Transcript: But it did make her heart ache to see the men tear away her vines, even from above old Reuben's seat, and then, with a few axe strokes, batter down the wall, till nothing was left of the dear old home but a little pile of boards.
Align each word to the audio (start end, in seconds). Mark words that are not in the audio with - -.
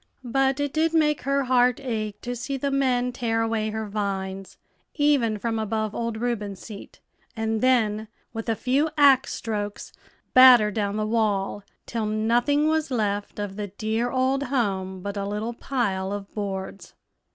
But 0.23 0.59
it 0.59 0.73
did 0.73 0.95
make 0.95 1.21
her 1.29 1.43
heart 1.43 1.79
ache 1.79 2.19
to 2.21 2.35
see 2.35 2.57
the 2.57 2.71
men 2.71 3.11
tear 3.11 3.43
away 3.43 3.69
her 3.69 3.87
vines, 3.87 4.57
even 4.95 5.37
from 5.37 5.59
above 5.59 5.93
old 5.93 6.17
Reuben's 6.17 6.59
seat, 6.59 6.99
and 7.37 7.61
then, 7.61 8.07
with 8.33 8.49
a 8.49 8.55
few 8.55 8.89
axe 8.97 9.31
strokes, 9.35 9.93
batter 10.33 10.71
down 10.71 10.97
the 10.97 11.05
wall, 11.05 11.63
till 11.85 12.07
nothing 12.07 12.67
was 12.67 12.89
left 12.89 13.37
of 13.37 13.57
the 13.57 13.67
dear 13.67 14.09
old 14.09 14.41
home 14.45 15.01
but 15.01 15.17
a 15.17 15.23
little 15.27 15.53
pile 15.53 16.11
of 16.11 16.33
boards. 16.33 16.95